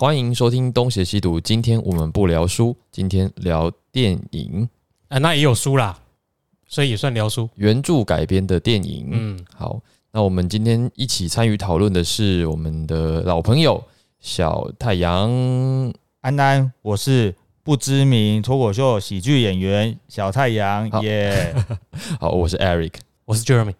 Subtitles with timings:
[0.00, 1.38] 欢迎收听《东邪西毒》。
[1.42, 4.66] 今天我们不聊书，今天聊电影
[5.08, 6.00] 啊，那也有书啦，
[6.66, 7.46] 所以也算聊书。
[7.56, 9.08] 原著改编的电影。
[9.12, 9.78] 嗯，好，
[10.10, 13.84] 那我们今天一起参与讨论的是我们的老朋友
[14.20, 15.30] 小太阳。
[16.22, 21.54] 安安，我是不知名脱口秀喜剧演员小太阳好耶。
[22.18, 22.94] 好，我是 Eric。
[23.26, 23.74] 我是 Jeremy。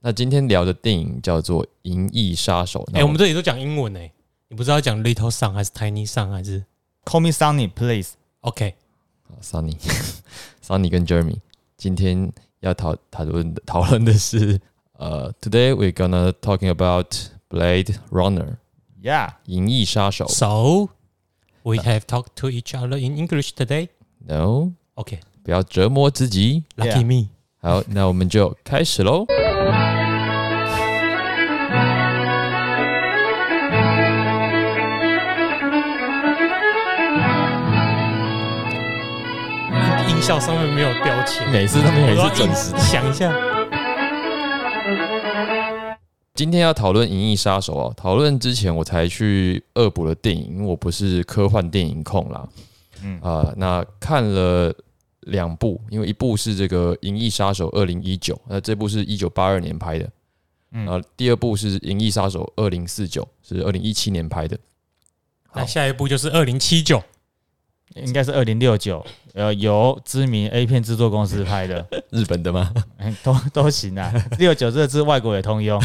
[0.00, 2.82] 那今天聊的电影叫做《银翼杀手》。
[2.96, 4.10] 哎、我们这里都讲英文哎、
[4.49, 6.65] 你不知道讲 Little Sun 还是 Tiny Sun 还是
[7.05, 8.11] Call me Sunny, please。
[8.41, 8.75] OK？
[9.23, 11.37] 好 Sunny、Sunny 跟 Jeremy
[11.77, 14.59] 今天要讨讨论的讨论的是，
[14.93, 17.07] 呃，Today we're gonna talking about
[17.49, 18.57] Blade Runner，
[19.01, 20.27] Yeah，银翼杀手。
[20.27, 20.89] So
[21.63, 23.89] we have talked to each other in English today.
[24.19, 26.63] No， OK, 不要折磨自己。
[26.75, 27.05] lucky Yeah.
[27.05, 27.29] me.
[27.61, 29.25] 好，那我们就开始喽。
[40.26, 42.78] 音效上面没有标签，每次他们也是准时的。
[42.80, 43.32] 想一下。
[46.34, 52.48] 今天要讨论《银翼杀手》哦，讨论之前我才去恶补了电影，因为我不是科幻电影控啦。
[53.04, 54.74] 嗯嗯啊、那看了
[55.20, 60.10] 两部，因为一部是这个《银翼杀手》二零一九，那这部是一九八二年拍的，
[60.72, 64.58] 嗯啊，第二部是《银翼杀手》二零四九，是二零一七年拍的。
[65.54, 67.00] 那下一步就是二零七九，
[68.04, 72.72] 应该是二零六九，呃，由知名 A 片制作公司拍的， 日本的吗？
[72.98, 74.12] 哎都 都行啊。
[74.38, 75.80] 六九这个字外国也通用。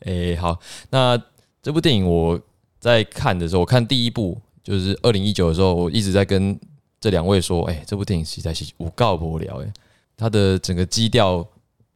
[0.00, 0.58] 诶、好，
[0.90, 1.20] 那
[1.62, 2.40] 这部电影我
[2.78, 6.58] 在看的时候，我看第一部就是二零一九的时候，我一直在跟
[6.98, 9.72] 这两位说，哎、这部电影实在是无告不聊，哎，
[10.16, 11.46] 它的整个基调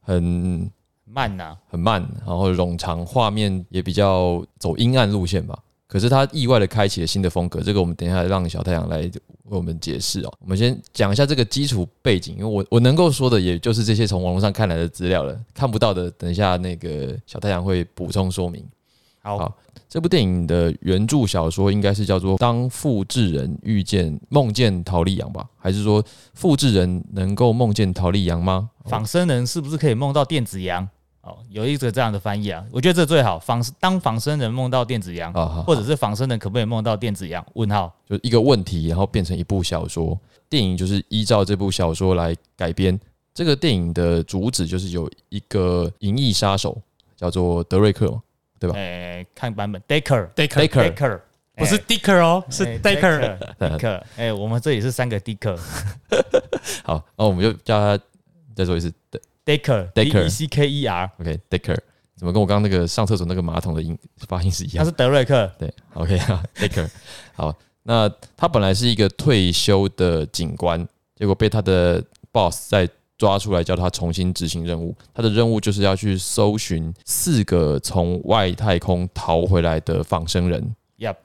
[0.01, 0.69] 很
[1.03, 5.57] 慢呐、很慢，然后冗长，画面也比较走阴暗路线吧。
[5.95, 9.11] 可是他意外的开启了新的风格，这个我们等一下让小太阳来为
[9.43, 10.33] 我们解释哦。
[10.41, 18.61] 我们先讲一下这个基础背景，因为我我能够说的也就是这些从网络上看来的资料了，看不到的，等一下那个小太阳会补充说明。
[19.21, 25.47] 好，好这部电影的原著小说应该是叫做《当复制人遇见梦见陶丽阳》吧？
[25.57, 26.03] 还是说
[26.33, 28.69] 复制人能够梦见陶丽阳吗？
[28.83, 30.89] 仿生人是不是可以梦到电子羊？
[31.25, 33.39] 哦，有一个这样的翻译啊，我觉得这最好。
[33.39, 35.33] 仿当仿生人梦到电子羊，
[35.65, 37.43] 或者是仿生人可不可以梦到电子羊？
[37.53, 37.91] 问号。
[38.07, 40.17] 就一个问题，然后变成一部小说。
[40.47, 42.97] 电影就是依照这部小说来改编。
[43.33, 46.79] 这个电影的主旨就是有一个银翼杀手，
[47.15, 48.21] 叫做德瑞克嘛，
[48.59, 50.27] 对吧哎、看版本 Decker
[51.57, 53.37] 不是 Dicker 哦，是哎 Decker。
[53.57, 55.57] Decker， 哎、我们这里是三个 Decker
[56.83, 58.03] 好，那我们就叫他
[58.55, 58.93] 再说一次
[59.45, 61.77] Decker D E C K E R，，OK，Decker，
[62.15, 63.97] 怎么跟我刚刚那个上厕所那个马桶的音
[64.27, 64.83] 发音是一样？
[64.83, 64.85] 他？
[64.85, 66.89] 是德瑞克，对，OK 啊，Baker，
[67.35, 70.85] 好，那他本来是一个退休的警官，
[71.15, 74.95] 结果被他的 boss 再抓出来，叫他重新执行任务。
[75.13, 81.15] 他的任务就是要去搜寻四个从外太空逃回来的仿生人，Yep，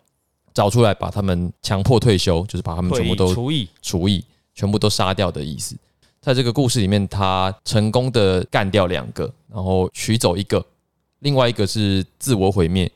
[0.53, 5.75] 找出来，把他们强迫退休，就是把他们全部都除以，除以，全部都杀掉的意思。
[6.21, 10.65] 在这个故事里面，他成功的干掉两个，然后取走一个，
[11.21, 12.91] 另外一个是自我毁灭。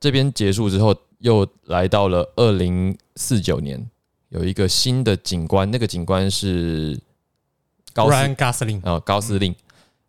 [0.00, 3.88] 这边结束之后，又来到了二零四九年，
[4.30, 6.98] 有一个新的警官，那个警官是
[7.92, 9.54] 高斯 Ryan Gosling 啊、高司令。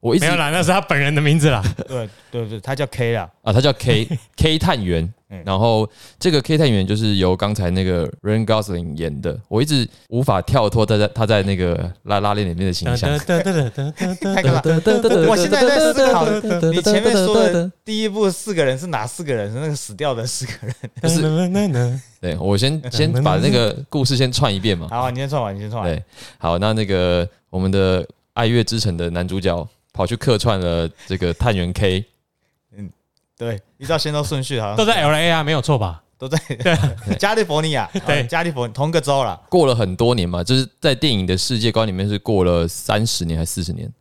[0.01, 1.61] 我一直没有啦，那是他本人的名字啦。
[1.87, 5.87] 对对对，他叫 K 啦，啊，他叫 K K 探员嗯，然后
[6.17, 13.09] 这个 K 探员就是由刚才那个 Ryan Gosling 演的，我一直无法跳脱他在他在那个拉拉链里面的形象。
[13.19, 15.29] 噔噔噔噔噔噔太可怕。
[15.29, 16.25] 我现在在思考，
[16.71, 19.51] 你前面说的第一部四个人是哪四个人？
[19.51, 20.73] 是那个死掉的四个人。
[21.01, 24.87] 不是噔噔噔对我先先把那个故事先串一遍嘛。
[24.89, 25.93] 好，你先串完，你先串完。
[25.93, 26.03] 对，
[26.37, 32.05] 好，那那个我们的《爱乐之城》的男主角跑去客串了这个探员 K，
[32.75, 32.89] 嗯
[33.37, 36.03] 对，依照先后顺序，好像都在 L A 啊，没有错吧？
[36.17, 36.37] 都在
[37.17, 39.39] 加利福尼亚， 对哦加利福同个州啦。
[39.49, 43.91] 过了很多年嘛，就是在电影的世界观里面是过了三十年还是四十年？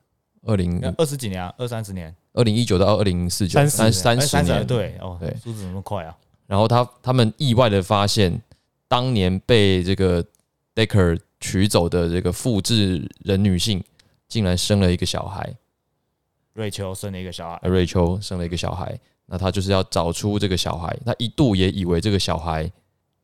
[0.45, 4.67] 二零二十几年啊，二三十年，二零一九到二零四九，30三三哎十年。
[4.67, 6.17] 对哦，对数字怎么那么快啊？
[6.47, 8.41] 然后他他们意外的发现，
[8.89, 10.25] 当年被这个
[10.75, 13.85] Decker 取走的这个复制人女性，
[14.27, 15.55] 竟然生了一个小孩，
[16.59, 18.99] 瑞秋生了一个小孩，瑞秋生了一个小孩。
[19.27, 22.69] 那他就是要找出这个小孩，他一度也以为这个小孩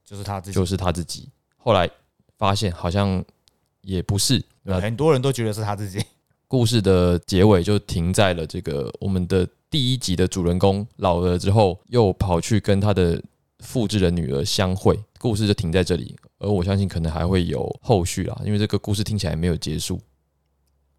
[0.05, 0.55] 就是他自己。
[0.55, 1.91] 就是他自己，后来
[2.39, 3.25] 发现好像
[3.81, 4.41] 也不是。
[4.63, 6.01] 那很多人都觉得是他自己。
[6.47, 13.21] 故事的结尾就停在了这个我们的第一集的主人公老了之后，又跑去跟他的
[13.59, 16.15] 复制人女儿相会，故事就停在这里。
[16.39, 19.99] 而我相信可能还会有后续啦，因为这个故事听起来没有结束。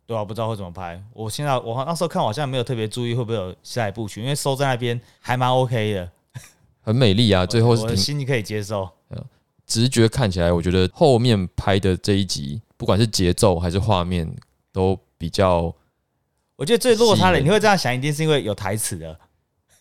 [0.07, 1.01] 对啊，不知道会怎么拍。
[1.13, 6.11] 我现在我那时候看，好像没有特别注意会不会有下一部曲，因为收在那边还蛮 OK 的，
[6.81, 8.89] 很美丽啊，最后是我的心里可以接受。
[9.67, 14.31] 直觉看起来，我觉得后面拍的这一集，不管是节奏还是画面，
[14.71, 15.73] 都比较。
[16.55, 19.19] 我觉得最落差的，你会这样想，一定是因为有台词的，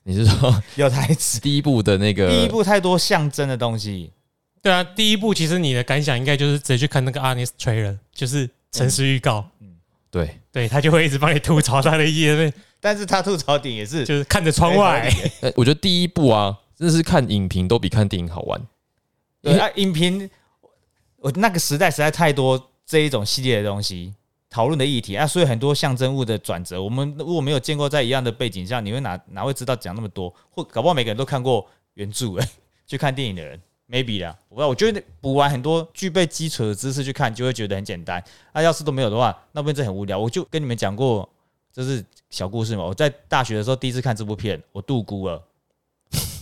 [0.05, 1.39] 你是说 有台词。
[1.45, 2.31] 第一部的那个？
[2.31, 4.11] 第一部太多象征的东西，
[4.63, 9.47] 对啊，第一部其实你的感想应该就是直接去看那个 Honest Trailer，就是诚实预告，
[10.15, 15.11] 对，对他就会一直帮你吐槽他的页面，但是他吐槽点也是就是看着窗外。
[15.41, 18.61] 呃我觉得第一部啊，真的是看影评都比看电影好玩。
[19.43, 20.31] 对啊，影评，
[21.17, 24.15] 我那个时代实在太多这一种系列的东西
[24.49, 30.33] 讨论的议题啊，所以很多象征物的转折，我们如果没有见过在一样的背景下，你会哪哪会知道讲那么多？
[30.49, 32.49] 或搞不好每个人都看过原著，哎，
[32.87, 38.23] 去看电影的人 maybe 啦，我不知道，我觉得补完很多具备基础的知识去看，就会觉得很简单。
[38.53, 40.19] 那、要是都没有的话，那边真很无聊。
[40.19, 41.29] 我就跟你们讲过，
[41.73, 42.85] 这是小故事嘛。
[42.85, 45.43] 我在大学的时候第一次看这部片，我度孤了，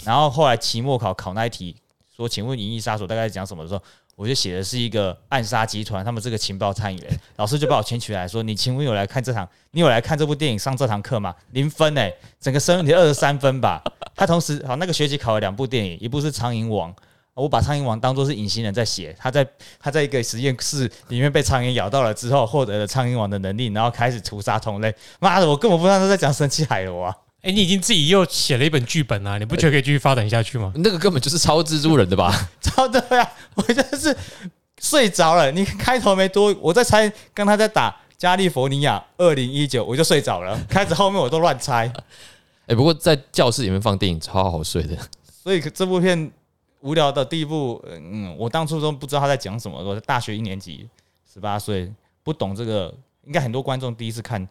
[0.04, 1.76] 然后后来期末考考那一题。
[2.14, 3.82] 说，请问《银翼杀手》大概讲什么的时候，
[4.16, 9.48] 我就写的是一个暗杀集团，他们这个情报参与人，老师就把我牵起来说：“你请问有来看这堂？
[9.70, 13.82] 你有来看这部电影上这堂课吗？”零分哎、整个生你二十三分吧。
[14.14, 16.92] 他同时好那个学期考了两部电影，一部是《苍蝇王》，
[17.34, 19.46] 我把《苍蝇王》当做是隐形人在写，他在
[19.80, 24.94] 他在一个实验室里面被苍蝇咬到了之后，获得了苍蝇王的能力，然后开始屠杀同类。
[25.18, 27.16] 妈的，我根本不知道他在讲神奇海螺啊！
[27.40, 30.72] 哎、你已经自己又写了一本剧本啊，你不觉得可以继续发展下去吗？
[30.76, 32.32] 那个根本就是超蜘蛛人的吧？
[32.60, 33.32] 超对啊！
[33.54, 34.16] 我真的是
[34.80, 35.50] 睡着了。
[35.50, 40.56] 你开头没多，我在猜，刚他在打加利福尼亚二零一九，我就睡着了。
[40.68, 41.90] 开始后面我都乱猜，
[42.68, 44.96] 哎、不过在教室里面放电影超好睡的。
[45.42, 46.30] 所以这部片
[46.82, 49.82] 无聊的地步，嗯，我当初都不知道他在讲什么。
[49.82, 50.88] 我大学一年级，
[51.32, 51.92] 十八岁，
[52.22, 52.94] 不懂这个，
[53.24, 54.46] 应该很多观众第一次看《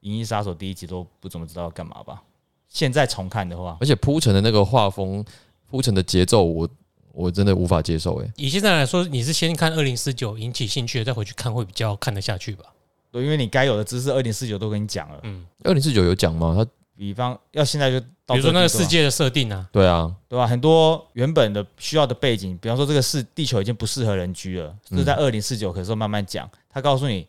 [0.00, 2.22] 银翼杀手》第一集都不怎么知道要干嘛吧？
[2.68, 5.24] 现在重看的话，而且铺陈的那个画风、
[5.68, 6.68] 铺陈的节奏，我
[7.12, 8.20] 我真的无法接受。
[8.22, 12.64] 哎，以现在来说，你是先看二零四九引起兴趣，再回去看会比较看得下去吧？
[13.12, 15.20] 对，因为你该有的知识，二零四九都跟你讲了。
[15.24, 16.54] 嗯，二零四九有讲吗？
[16.56, 16.70] 他
[17.00, 20.46] 比方要现在就到比如说那个世界的设定啊，对啊，对吧？
[20.46, 26.46] 很多原本的需要的背景，比方说这个是地球已经不适合人居了，嗯是在二零四九，可是慢慢讲。
[26.68, 27.26] 他告诉你，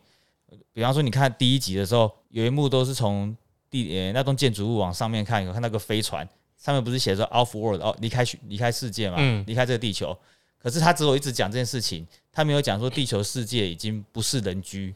[0.74, 3.34] 比方说你看第一集的时候，有一幕都是从
[3.70, 6.28] 地呃那栋建筑物往上面看，有看那个飞船，
[6.58, 10.14] 上面不是写着 off world 哦，离开离开世界嘛，嗯离开这个地球。
[10.58, 14.94] 可是他只有一直讲这件事情，他没有讲说地球世界已经不是人居，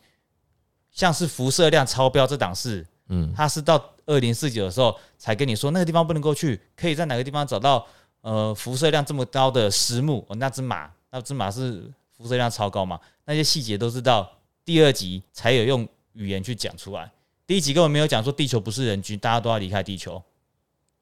[0.92, 7.86] 像是辐射量超标这档事，嗯，他是到二零四九的时候才跟你说那个地方不能够去，可以在哪个地方找到
[8.20, 10.24] 呃辐射量这么高的石木？
[10.28, 12.98] 哦，那只马，那只马是辐射量超高嘛？
[13.24, 14.30] 那些细节都是到
[14.64, 17.10] 第二集才有用语言去讲出来，
[17.46, 20.22] 第一集根本没有讲说地球不是人居，大家都要离开地球。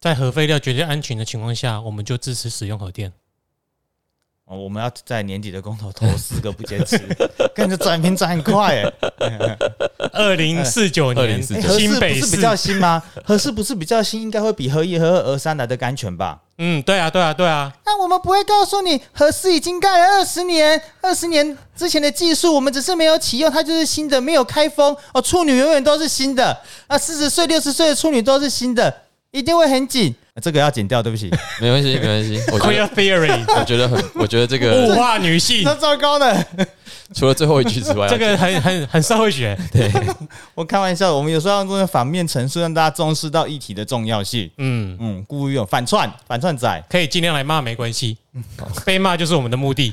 [0.01, 3.11] 在核废料绝对安全的情况下，我们就支持使用核电。
[4.47, 6.99] 哦，我们要在年底的公投投四个不坚持，
[7.55, 8.93] 跟着转平转很快哎、
[10.13, 13.03] 二零四九年欸合适新北是比较新吗？
[13.25, 16.39] 合适不是比较新，应该会比合一、合二、合三来的安全吧？
[16.59, 25.23] 嗯，对啊，对啊，对啊，那我们不会告诉你，核四已经盖了二十年，二十年之前的技术，我们只是没有启用，它就是新的，没有开封哦。
[25.23, 26.55] 处女永远都是新的，
[26.87, 28.95] 啊，四十岁、六十岁的处女都是新的，
[29.31, 30.15] 一定会很紧。
[30.43, 31.31] 这个要剪掉，对不起。
[31.61, 32.43] 没关系，没关系。
[32.53, 36.47] 我觉 Queer 得 Theory 我觉得很，我觉得这物个化女性， 糟糕的，
[37.15, 39.57] 除了最后一句之外，这个很很很社会学。
[39.71, 39.89] 对
[40.55, 44.51] 我开玩笑，我们有时候要用反面陈述，让大家重视到议题的重要性。
[44.59, 46.85] 嗯，嗯，故意用反串，反串仔。
[46.91, 48.19] 可以尽量来骂没关系，
[48.85, 49.93] 被骂就是我们的目的。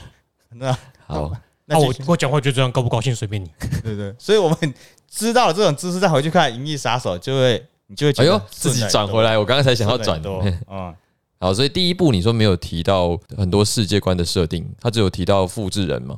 [0.56, 1.32] 那好，啊，
[1.66, 3.50] 那就我我讲话就这样，高不高兴随便你。
[3.84, 4.74] 对对，所以我们
[5.10, 10.42] 知道了这种知识，再回去看《银翼杀手》，就会你就会觉得哎呦，自己转回来，我刚刚才想要转顺很多
[10.74, 10.96] 嗯，
[11.40, 16.18] 好，所以第一部你说没有提到很多世界观的设定，他只有提到复制人嘛？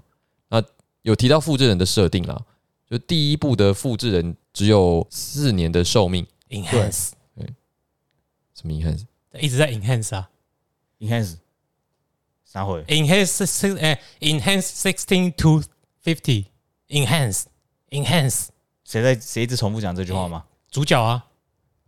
[0.50, 0.64] 那
[1.02, 2.40] 有提到复制人的设定啦，
[2.88, 7.10] 就第一部的复制人只有四年的寿命，Enhance。
[8.54, 8.96] 什么遗憾？
[9.42, 10.30] 一直在 enhance 啊。
[11.00, 11.38] 你看是
[12.46, 15.64] 啥回？，enhance six 哎，enhance sixteen to
[16.04, 16.46] fifty
[16.90, 17.46] enhance
[17.90, 18.50] enhance
[18.86, 20.46] 谁在谁一直重复讲这句话吗？
[20.70, 21.26] 主角啊，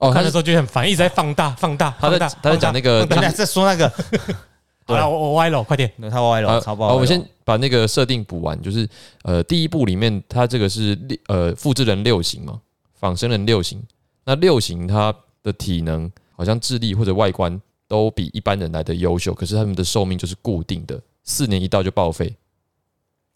[0.10, 2.36] 哦，看的时候就很烦，一直在放大放大他在放大。
[2.42, 3.90] 他在讲那个等下再说那个，
[4.86, 5.92] 好了，我我歪了，快点。
[6.00, 8.88] 对他歪了，超爆好，我们先把那个设定补完，就是
[9.24, 12.62] 呃，第一部里面它这个是六呃复制人六型嘛，
[12.94, 13.82] 仿生人六型。
[14.24, 22.36] 那六型他的体能好像智力或者外观都比一般人来的优秀，可是他们的寿命就是固定的，四年一到就报废，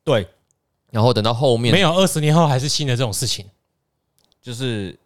[0.03, 0.27] 对，
[0.91, 3.45] 然后等到后面没有二十年后还是新的这种事情。
[4.41, 4.97] 就是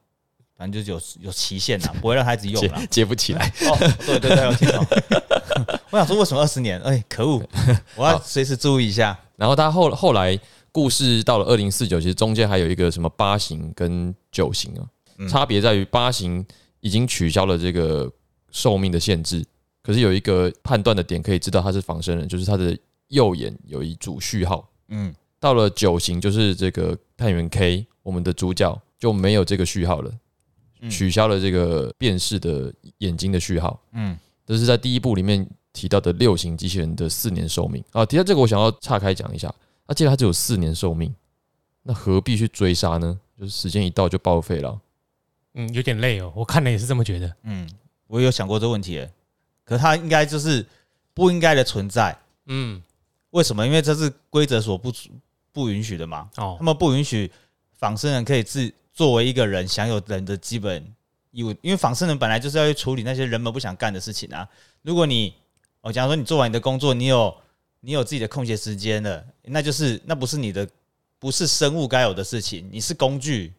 [0.57, 2.85] 反正就是有有期限的，不会让孩子用接啦。
[2.89, 3.47] 接不起来。
[3.61, 4.85] 哦，对对对，我听懂。
[5.91, 6.79] 我想说为什么二十年？
[6.81, 7.41] 哎，可恶！
[7.95, 9.17] 我要随时注意一下。
[9.35, 10.39] 然后他后后来
[10.71, 14.81] 故事到了二零四九，其实中间还有一个什么八型跟九型啊，
[15.17, 16.45] 嗯差别在于八型
[16.79, 18.11] 已经取消了这个
[18.51, 19.45] 寿命的限制，
[19.83, 22.75] 可是有一个判断的点可以知道他是仿生人，就是他的
[23.09, 24.67] 右眼有一组序号。
[24.89, 30.19] 嗯，到了九型，就是这个探员 K，我们的主角就没有这个序号了，嗯
[30.89, 33.79] 取消了这个辨识的眼睛的序号。
[33.93, 38.05] 嗯，这是在第一部里面提到的六型机器人的四年寿命啊。
[38.05, 39.53] 提到这个，我想要岔开讲一下。
[39.87, 41.13] 那既然它只有四年寿命，
[41.81, 43.19] 那何必去追杀呢？
[43.37, 44.79] 就是时间一到就报废了。
[45.55, 47.35] 嗯，有点累哦，我看了也是这么觉得。
[47.43, 47.69] 嗯，
[48.07, 49.05] 我有想过这个问题，
[49.65, 50.65] 可它应该就是
[51.13, 52.17] 不应该的存在。
[52.45, 52.81] 嗯，
[53.31, 53.65] 为什么？
[53.65, 54.91] 因为这是规则所不
[55.51, 56.29] 不允许的嘛。
[56.37, 57.29] 哦他，们不允许
[57.73, 60.85] 仿生人可以自作为一个人享有人的基本
[61.31, 64.47] 义务，因为仿生人本来就是要去处理那些人们不想干的事情啊。
[64.83, 65.33] 如果你，
[65.81, 67.35] 我假如说你做完你的工作，你有
[67.81, 70.67] 你有自己的空闲时间了，那就是那不是你的，
[71.17, 73.51] 不是生物该有的事情，你是工具，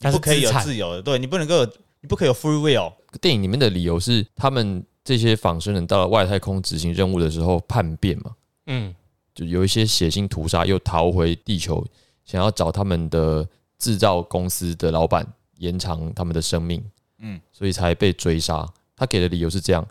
[0.00, 1.64] 它是不可以有自由的，对你不能够有，
[2.00, 2.92] 你不可以有 free will。
[3.20, 8.34] 电影里面的理由是，他们这些仿生人到了外太空执行任务的时候叛变嘛，
[8.66, 8.94] 嗯，
[9.34, 11.86] 就有一些血腥屠杀，又逃回地球，
[12.24, 13.46] 想要找他们的
[13.82, 15.26] 制造公司的老板
[15.58, 16.80] 延长他们的生命，
[17.18, 18.64] 嗯，所以才被追杀。
[18.96, 19.84] 他给的理由是这样，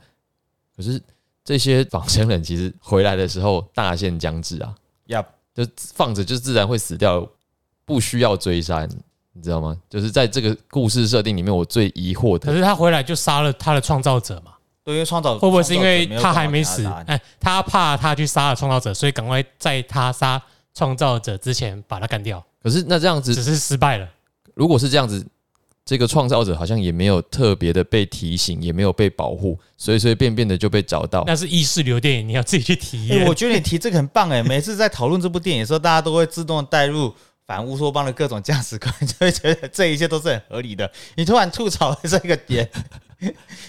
[0.77, 1.01] 可是
[1.43, 4.73] 这些仿生人其实回来的时候大限将至啊，
[5.07, 5.21] 呀，
[5.53, 7.27] 就放着就自然会死掉，
[7.83, 8.87] 不需要追杀，
[9.33, 9.77] 你知道吗？
[9.89, 14.53] 就是在这个故事设定里面，我最疑惑的，可是他回来就杀了他的创造者嘛？
[14.85, 16.85] 对，因为创造会不会是因为他还没死？
[17.05, 20.41] 哎，他怕他去杀了创造者，所以赶快在他杀
[20.73, 24.07] 创造者之前把他干掉，可是那这样子只是失败了。
[24.53, 25.25] 如果是这样子，
[25.83, 31.23] 这个创造者好像也没有特别的被提醒，也没有被保护，随随便便的就被找到。
[31.25, 33.27] 那是意识流电影，你要自己去体哎、验。
[33.27, 37.11] 我觉得你提这个很棒哎、 每次在讨论这部电影的时候，大家都会自动带入
[37.47, 40.89] 反乌托邦的各种价值观，就会觉得这一切都是很合理的。
[41.15, 42.69] 你突然吐槽这个点，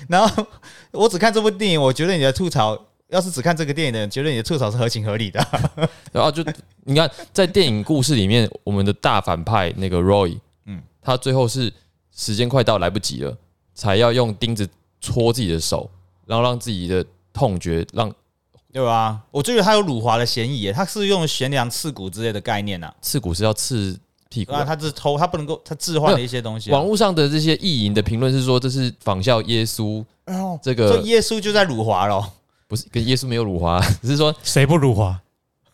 [0.08, 0.46] 然后
[0.90, 2.78] 我只看这部电影，我觉得你的吐槽，
[3.12, 5.46] 要是只看这个电影的人，觉得你的吐槽是合情合理的。
[6.10, 6.42] 然后就
[6.84, 11.70] 你看，在电影故事里面，我们的大反派那个 Roy，嗯嗯，他最后是
[12.16, 13.36] 时间快到来不及了，
[13.74, 14.66] 才要用钉子
[14.98, 15.90] 戳自己的手，
[16.24, 17.04] 然后让自己的
[17.34, 18.10] 痛觉让
[18.72, 19.20] 对吧？
[19.30, 23.94] 我觉得他有辱华的嫌疑耶，他是用悬梁刺骨之类的概念呐、刺骨是要刺
[24.30, 24.64] 屁股啊，啊。
[24.64, 26.72] 他是偷，他不能够，他置换了一些东西、啊。
[26.72, 32.32] 网络上的这些意淫的评论是说，这是仿效耶稣，哦，这个耶稣就在辱华咯。
[32.72, 35.20] 不是跟耶稣没有辱华， 只是说谁不辱华？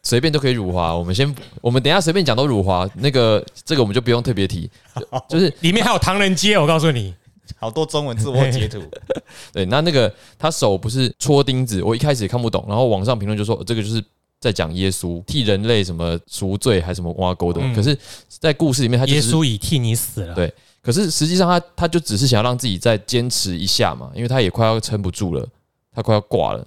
[0.02, 0.92] 随便都可以辱华。
[0.92, 7.14] 我们先，我们等一下随便讲都辱华，那个这个我们就不用特别提，就就是里面还有唐人街，我告诉你，
[7.56, 8.82] 好多中文字我截图，
[9.54, 14.02] 对，那那个他手不是戳钉子，我一开始也看不懂，然后网上评论就说、呃这个就是
[14.40, 17.72] 在讲耶稣替人类什么赎罪还是什么挖沟的，嗯。
[17.72, 17.96] 可是，
[18.28, 20.34] 在故事里面他就耶，稣已替你死了。
[20.34, 20.52] 对。
[20.80, 25.46] 可是实际上他他就只是想要让自己再坚持一下嘛，因为他也快要撑不住了，
[25.92, 26.66] 他快要挂了，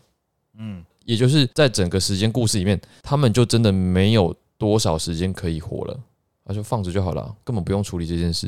[0.58, 6.00] 嗯，也就是在整个时间故事里面，他们就真的没有多少时间可以活了，
[6.46, 8.48] 他就放着就好了，根本不用处理这件事。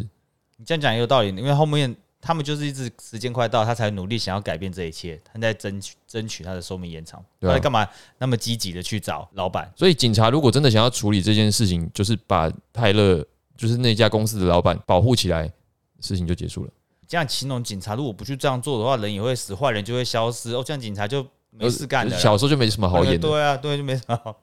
[0.58, 7.24] 你这样讲也有道理，因为后面他们就是一直时间快到，他才努力想要改变这一切，他在争取争取他的寿命延长。
[7.42, 9.70] 他在干嘛那么积极的去找老板？
[9.76, 13.26] 所以警察如果真的想要处理这件事情，就是把泰勒，
[13.58, 15.52] 就是那家公司的老板保护起来，
[16.00, 16.72] 事情就结束了。
[17.08, 20.54] 这样形容警察，如果不去这样做的话，人也会死，坏人就会消失。
[20.54, 21.26] 哦，这样警察就
[21.58, 22.18] 没事干的。
[22.18, 23.20] 小时候就没什么好演的。
[23.20, 24.36] 对啊，对，就没什么好。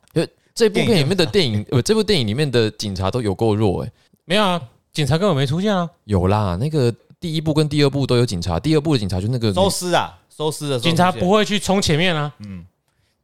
[0.54, 3.92] 这部片里面的电影，呃，这部电影里面的警察都有够弱哎、
[4.24, 4.60] 没有啊，
[4.92, 5.88] 警察根本没出现啊。
[6.04, 12.34] 有啦，那个第一部跟第二部都有警察，第二部的警察就那个收尸啊，收尸的时候警察不会去冲前面啊。
[12.40, 12.66] 嗯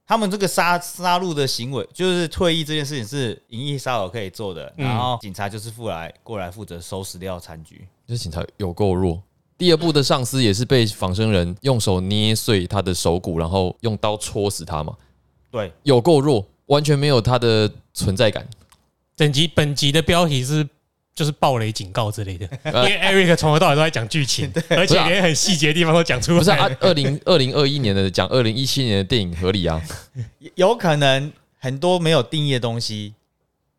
[0.08, 7.84] 他们这个杀杀戮的行为，就是退役这件事情是银翼杀手可以做的，嗯然后警察就是负来过来负责收拾掉残局。
[8.06, 9.20] 这警察有够弱。
[9.58, 14.94] 第二部的上司也是被仿生人用手捏碎他的手骨，然后用刀戳死他嘛，
[15.50, 18.46] 对，有够弱，完全没有他的存在感。
[19.16, 20.68] 整集本集的标题是
[21.14, 26.38] 就是暴雷警告之类的， 因为 Eric 从头到尾都在讲剧情，而且连很细节的地方都讲出来。
[26.38, 29.80] 不是啊，二 零二零二一年的讲二零一七年的电影合理啊。
[30.54, 33.14] 有可能很多没有定义的东西，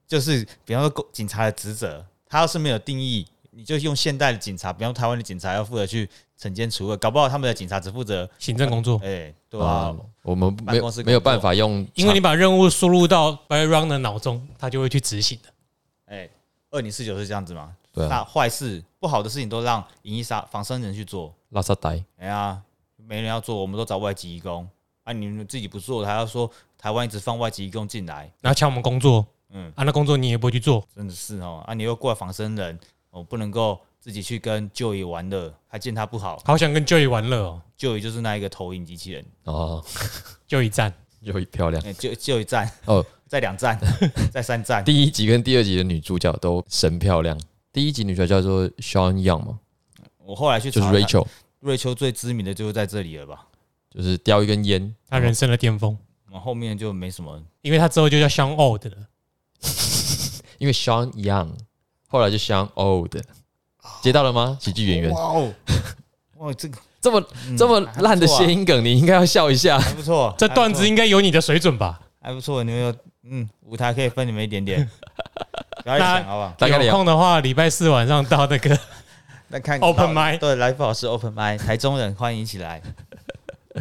[0.08, 3.28] 就是比方说警察的职责，他要是没有定义，
[3.58, 6.08] 你就用现代的警察，比方台湾的警察要负责去
[6.40, 15.50] 惩奸除恶，搞不好他们的警察只负责，行政工作，哎，对啊，我们没有办公室没有办法用，因为你把任务输入到 By Run 的脑中，他就会去执行的。
[16.06, 16.30] 哎，
[16.70, 17.76] 二零四九是这样子嘛？
[17.92, 22.62] 对啊，那坏事不好的事情都让银翼杀仿生人去做，拉萨呆，哎呀，
[22.96, 24.70] 没人要做，我们都找外籍义工，
[25.04, 26.48] 啊，你们自己不做，还要说
[26.78, 32.78] 台湾一直放外籍义工进来，然后抢我们工作，嗯，啊，那工作你也不会去做，真的是哦，啊，你又过来仿生人，
[33.18, 39.84] 哦，不能够自己去跟就医玩乐，还见他不好，好想跟 Joey 玩乐哦，就医就是那一个投影机器人，哦
[40.48, 40.94] ，，Joey 站，
[41.26, 41.84] 就漂亮。
[41.84, 43.04] 哎就就一站，哦。
[43.28, 43.78] 在两站，
[44.32, 47.38] 在三站，第一集跟第二集的女主角都神漂亮。
[47.74, 49.60] 第一集女主角叫做 Sean Young 嘛，
[50.20, 51.28] 我后来去就是查了 Rachel，
[51.60, 53.46] 瑞秋最知名的就是在这里了吧？
[53.90, 55.98] 就是叼一根烟，他人生的巅峰，
[56.28, 59.08] 我们后面就没什么，因为他之后就叫 Sean Old 了。
[60.58, 61.50] 因为 Sean Young，
[62.08, 63.16] 后来就 Sean Old，
[64.02, 64.58] 接到了吗？
[64.62, 65.12] 喜剧演员。
[65.12, 65.54] 哇哦，
[66.38, 66.78] 哇，这个。
[67.00, 69.80] 这么嗯这么烂的谐音梗，你应该要笑一下。
[69.80, 72.00] 还不错， 这段子应该有你的水准吧？
[72.20, 72.96] 还不错，你们有
[73.30, 74.90] 嗯，舞台可以分你们一点点，
[75.84, 76.54] 不要再想好不好？
[76.58, 78.78] 大概聊有空的话，礼拜四晚上到那个
[79.50, 82.82] 那看 Open mic 对，来福老师 Open m i 台中人欢迎一起来，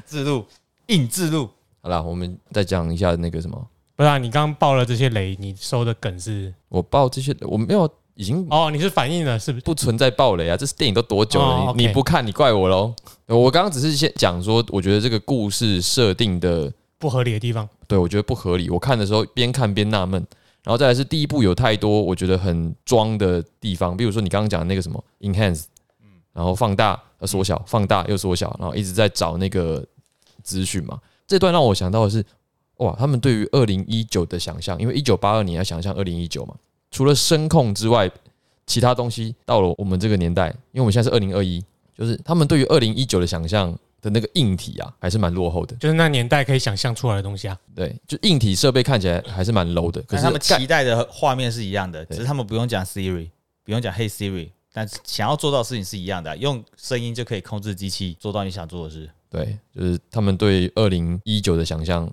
[0.05, 0.47] 自录
[0.89, 1.49] 硬自录，
[1.83, 3.67] 好啦，我们再讲一下那个什么，
[3.97, 4.19] 不是啊？
[4.19, 6.53] 你刚刚爆了这些雷，你收的梗是？
[6.69, 9.65] 我爆这些我没有，已经哦，你是反应了是不是？
[9.65, 10.57] 不存在暴雷啊！
[10.57, 11.47] 这是电影都多久了？
[11.47, 12.93] 哦你不看，你怪我喽。
[13.27, 18.71] 我刚刚只是先讲说，我觉得这个故事设定的不合理的地方，对我觉得不合理。
[18.71, 20.27] 我看的时候边看边纳闷，
[20.65, 25.65] 然后再来是第一部有太多我觉得很装的地方，比如说你刚刚讲的那个什么 enhance，
[26.33, 29.85] 然后放大呃缩小，放大又缩小，然后一直在找那个
[30.43, 30.99] 资讯嘛。
[31.27, 32.25] 这段让我想到的是，
[32.79, 36.55] 哇，他们对于二零一九的想象，因为一九八二年要想象二零一九嘛，
[36.91, 38.11] 除了声控之外，
[38.67, 41.65] 其他东西到了我们这个年代，因为我们现在是二零二一，
[41.97, 45.77] 就是他们对于二零一九的想象的那个硬体啊，还是蛮落后的。
[45.77, 47.59] 就是那年代可以想象出来的东西啊。
[47.75, 53.31] 对，就硬体设备看起来还是蛮 low 的，可是他们期待的画面是一样的，只是他们不用讲 Siri，
[53.65, 59.09] 不用讲 Hey Siri，但是想要做到的事情是一样的，用声音就可以控制机器做到你想做的事。
[59.31, 62.11] 对，就是他们对二零一九的想象，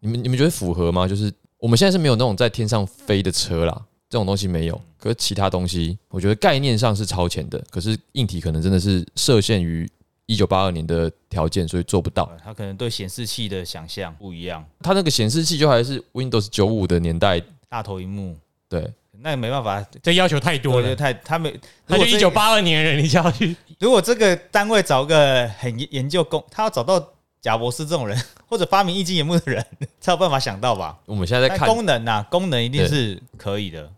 [0.00, 1.06] 你们你们觉得符合吗？
[1.06, 4.78] 就是我们现在是没有那种在天上飞的车啦，这种东西没有。
[4.98, 9.90] 可是其他东西，我觉得概念上是超前的，可是硬体可能真的是设限于
[10.26, 12.24] 一九八二年的条件，所以做不到。
[12.24, 18.36] 呃他可能对显示器的想象不一样，他那个显示器就还是 Windows 九五的年代，大头荧幕，
[18.68, 20.76] 对，那也没办法，这要求太多了。
[20.76, 21.50] 我觉得太他们
[21.88, 27.02] 他就一九如果这八二年人，你就要去如果这个单位找个很研研究工，他要找到
[27.40, 29.66] 贾博士这种人， 或者发明液晶荧幕的人，
[30.00, 31.00] 才有办法想到吧？
[31.06, 33.90] 我们现在在看，功能呐、功能一定是可以的，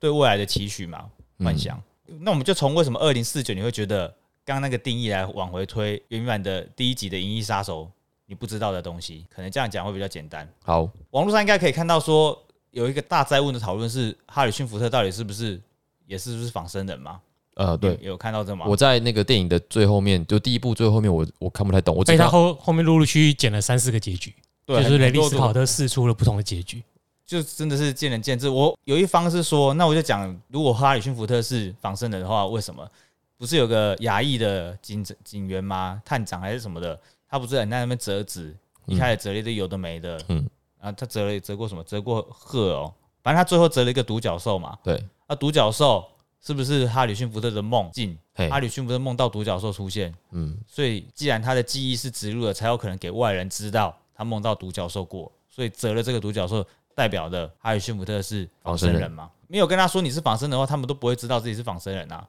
[0.00, 1.04] 对未来的期许嘛，
[1.38, 1.80] 幻想。
[2.20, 4.08] 那我们就从为什么二零四九你会觉得
[4.44, 7.84] 刚刚那个定义来往回推原版的第一集的《银翼杀手》，
[8.26, 10.48] 你不知道的东西，可能这样讲会比较简单。
[10.64, 12.36] 好，网络上应该可以看到说
[12.72, 15.60] 有一个大灾问的讨论是哈里逊福特到底是不是
[16.06, 17.20] 也是不是仿生人嘛？
[17.54, 18.64] 呃，对，有有看到这吗？
[18.66, 24.34] 我在那个电影的最后面，就第一部最后面我，我看不太懂，我只所以他看后后面陆陆续续剪了三四个结局，
[24.64, 26.82] 对就是雷利斯考特试出了不同的结局。
[27.30, 28.48] 就真的是见仁见智。
[28.48, 32.84] 我有一方是说，那我就讲，如果哈里逊福特是仿生人的话，为什么
[33.38, 36.02] 不是有个亚裔的警警员吗？
[36.04, 36.98] 探长还是什么的？
[37.28, 38.52] 他不是很在那边折纸，
[38.86, 41.84] 一开始折了一堆有的没的，嗯嗯，啊，他折了折过什么？
[41.84, 44.76] 折过鹤哦，反正他最后折了一个独角兽嘛。
[44.82, 46.04] 对，啊，独角兽
[46.40, 48.18] 是不是哈里逊福特的梦境？
[48.34, 56.66] 哈里逊福特梦到独角兽出现，嗯，所以既然他的记忆是植入了，才有可能给外人知道他梦到独角兽过，所以折了这个独角兽，
[57.00, 59.30] 代表的哈里逊福特是仿生人嘛？
[59.48, 62.28] 没有跟他说你是仿生人的话，他们都不会知道自己是仿生人啊。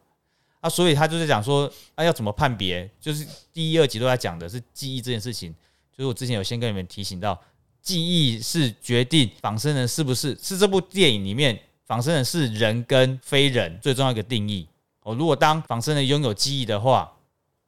[0.61, 2.89] 啊，所以他就是讲说，啊，要怎么判别？
[3.01, 5.53] 就是第一、二集都在讲的是记忆这件事情。
[5.91, 7.37] 就是我之前有先跟你们提醒到，
[7.81, 14.65] 记忆是决定仿生人是不是是这部电影里面仿生人是人跟非人最重要一个定义。
[15.01, 17.11] 哦，如果当仿生人拥有记忆的话，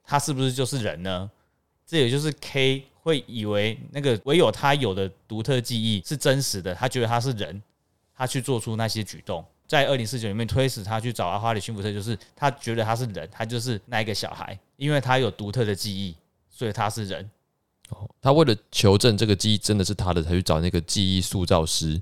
[0.02, 1.30] 他是不是就是人呢？
[1.86, 7.62] 这也就是 K 会以为那个唯有他有的独特记忆是真实的，他觉得他是人，
[8.16, 9.44] 他去做出那些举动。
[9.66, 16.16] 在二零四九里面推使他去找阿花里逊福特，就是他觉得他是人，他就是那一个小孩，因为他有独特的记忆，
[16.48, 17.30] 所以他是人。
[17.90, 22.00] 哦，他为了求证这个记忆真的是他的，才去找那个记忆塑造师。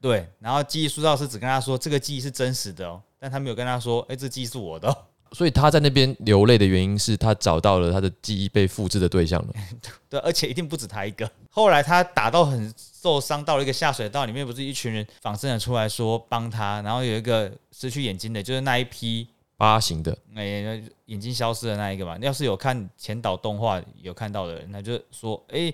[0.00, 4.96] 对，然后记忆塑造师只跟他说这个记忆是真实的哦，但他没有跟他说，哎、这记忆是我的、哦。
[5.34, 9.54] 所以他在那边流泪的原因是他找到了他的记忆被复制的对象了。
[10.08, 11.30] 对，而且一定不止他一个。
[11.50, 22.16] 后来他打到很受伤，到了一个下水道里面，不是一群人仿生人出来说帮他，然后有一个失去眼睛的，就是那一批八型的，哎、那眼睛消失的那一个嘛。
[22.20, 25.72] 要是有看前导动画有看到的人，那就说：“哎、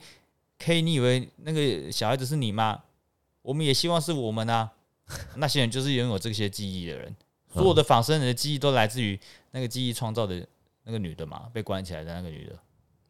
[0.59, 2.81] k 你以为那个小孩子是你吗？
[3.43, 4.71] 我们也希望是我们啊。”
[5.35, 7.13] 那些人就是拥有这些记忆的人，
[7.53, 9.19] 所有的仿生人的记忆都来自于
[9.51, 10.47] 那个记忆创造的
[10.85, 12.59] 那个女的嘛，被关起来的那个女的。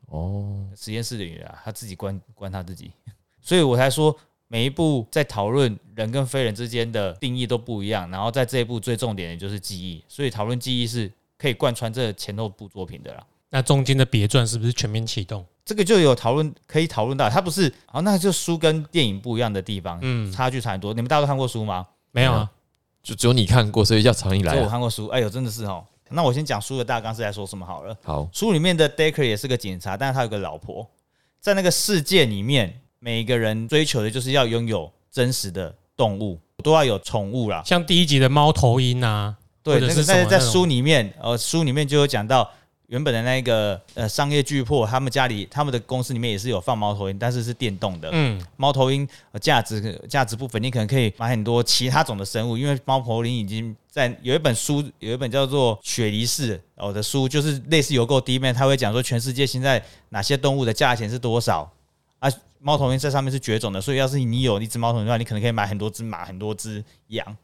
[0.07, 2.91] 哦，实验室的女的啊，她自己关 关她自己，
[3.41, 4.17] 所以我才说
[4.49, 13.25] 每一部在讨论人跟非人之间的定义都不一样，然后在这一部最重点的就是记忆，所以讨论记忆是可以贯穿这前后部作品的啦。
[13.51, 15.45] 那中间的别传是不是全面启动？
[15.65, 20.93] 这个就有讨论可以讨论到，它不是啊，那就书跟电影不一样的地方，嗯，差距差很多。
[20.93, 21.87] 你们大家都看过书吗？
[22.11, 22.51] 没有啊，
[23.03, 24.69] 就只有你看过，所以叫常你所以我来啊。
[24.69, 25.85] 看过书，哎呦，真的是哦。
[26.13, 27.97] 那我先讲书的大纲是在说什么好了。
[28.03, 30.87] 好，书里面的 Decker 也是个警察，但是他有个老婆。
[31.41, 37.63] 在那个世界里面，每个人追求的就是要拥有真实的动物，都要有宠物啦。
[37.65, 42.51] 像第一集的猫头鹰啊，对，那个但是在书里面，呃，书里面就有讲到
[42.91, 48.11] 原本的那个呃商业巨破，他们家里他们的公司里面也是有放猫头鹰，但是是电动的。
[48.13, 61.73] 嗯，猫头鹰呃价值价值部分，你可能可以买很多其他种的生物，因为猫头鹰已经在有一本书，有一本叫做《雪梨市》哦的书，就是类似邮购第一面，他会讲说全世界现在哪些动物的价钱是多少
[62.19, 62.29] 啊？
[62.59, 67.37] 猫头鹰在上面是绝种的，所以要是你有一只猫头鹰的话，你可能可以买很多只马、很多只羊。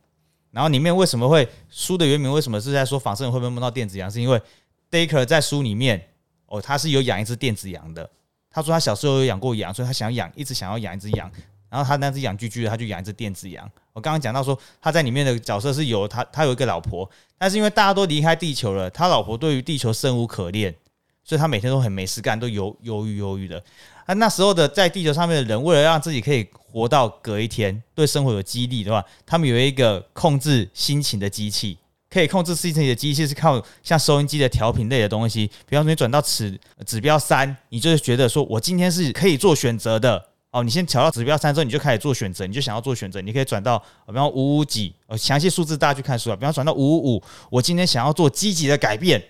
[0.50, 4.10] 然后里面为什么会书的原名为什么是在说仿生人会不会梦到电子羊？
[4.10, 4.40] 是因为
[4.96, 6.08] Dacre 在书里面
[6.46, 8.08] 哦，他是有养一只电子羊的。
[8.50, 11.30] 他说他小时候有养过羊，所以他想养，一直想要养一只羊。
[11.68, 13.70] 然后他那只养居居的，他就养一只电子羊。
[13.92, 20.74] 我刚刚讲到说他在里面的角色是有他，他有一个老婆，但是因为大家都离开地球了，他老婆对于地球生无可恋，
[21.22, 23.62] 所以他每天都很没事干，都忧忧郁忧郁的。
[24.06, 31.76] 啊，那时候的在地球上面的人，为了让自己可以活到隔一天，对生活有激励的话，他们有一个控制心情的机器。
[32.16, 40.64] 可以控制吸尘器的机器是靠像收音机的调频类的东西，比方说你转到指指标三，你就是觉得说我今天是可以做选择的哦。
[40.64, 46.36] 你先调到指标三之后，你就开始做选择，你就想要做选择，你可以转到比方五五几，呃，详细数字大家去看书啊。
[46.36, 49.22] 比方转到五五五，我今天想要做积极的改变，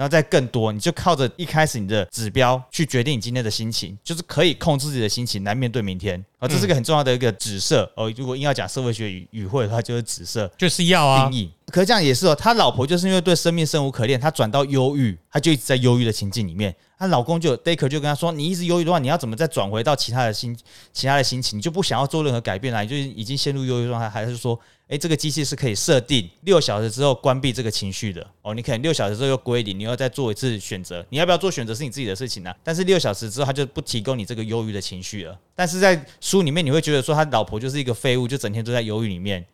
[0.00, 6.48] 然后再更多，你就靠着一开始你的指标去决定你今天的心情，就是可以控制自己的心情来面对明天啊。
[6.48, 8.10] 这是个很重要的一个指示哦。
[8.16, 10.50] 如果硬要讲社会学语语汇的话，就是紫色。
[10.56, 11.50] 就是要啊定，义。
[11.66, 16.74] 可是这样也是哦，他老婆就是因为对生命生无可恋，他转到忧郁，他就一直在忧郁的情境里面。
[16.98, 20.54] 她老公就 Daker 就跟他说：“你一直忧郁的话，你要怎么再转回到其他的心、
[20.92, 21.58] 其他的心情？
[21.58, 24.58] 你就不想要做任何改变了，你就已经陷入忧郁状态，还是说，
[24.90, 28.52] 诶，这个机器是可以设定六小时之后关闭这个情绪的哦？
[28.52, 32.52] 你可能六小时之后又归零，你要再做一次选择，你要不要做选择是你自己的事情啊。
[32.64, 35.38] 但是六小时之后，他就不提供你这个忧郁的情绪了。
[35.54, 39.46] 但是在书里面，你会觉得说他老婆就是一个废物，就整天都在忧郁里面。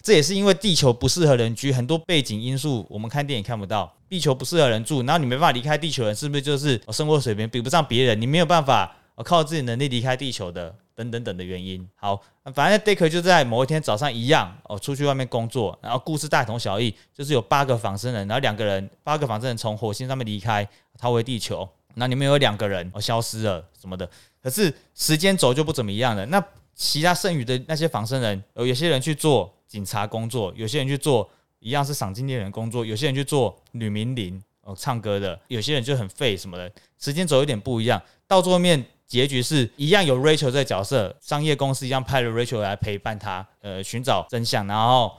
[0.00, 3.92] 这也是因为地球不适合人居，很多背景因素我们看电影看不到。
[4.08, 8.20] 地球不适合人住，然后你没办法离开地球人，是不是就是生活水平比不上别人？
[8.20, 11.88] 你没有办法靠自己能力离开地球的，等等等的原因。
[11.94, 12.20] 好，
[12.54, 24.08] 反正 Dick 就在某一天早上一样哦，出去外面工作，然后故事大同小异，就是有八个仿生人，然后两个人八个仿生人从火星上面离开，逃回地球，那里面有两个人哦消失了什么的，
[24.42, 26.26] 可是时间轴就不怎么一样了。
[26.26, 38.02] 那其他剩余的那些仿生人，呃，有些人去做警察工作，有些人去做一样是赏金猎人工作，有些人去做女名伶哦唱歌的，有些人就很废什么的，时间轴有点不一样。
[38.26, 45.12] 到最后面结局是一样有 Rachel 这个角色，商业公司一样派了 Rachel 来陪伴他，呃，寻找真相，然后